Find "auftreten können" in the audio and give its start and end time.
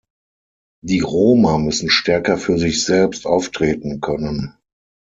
3.27-4.57